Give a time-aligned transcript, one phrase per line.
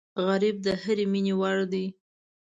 [0.25, 1.85] غریب د هرې مینې وړ دی